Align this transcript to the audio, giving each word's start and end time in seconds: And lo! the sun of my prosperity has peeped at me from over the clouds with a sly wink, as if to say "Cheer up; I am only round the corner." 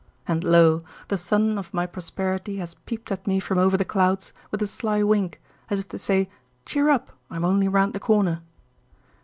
And 0.27 0.43
lo! 0.43 0.83
the 1.09 1.15
sun 1.19 1.59
of 1.59 1.75
my 1.75 1.85
prosperity 1.85 2.57
has 2.57 2.73
peeped 2.73 3.11
at 3.11 3.27
me 3.27 3.39
from 3.39 3.59
over 3.59 3.77
the 3.77 3.85
clouds 3.85 4.33
with 4.49 4.59
a 4.63 4.65
sly 4.65 5.03
wink, 5.03 5.39
as 5.69 5.79
if 5.79 5.89
to 5.89 5.99
say 5.99 6.27
"Cheer 6.65 6.89
up; 6.89 7.11
I 7.29 7.35
am 7.35 7.45
only 7.45 7.67
round 7.67 7.93
the 7.93 7.99
corner." 7.99 8.41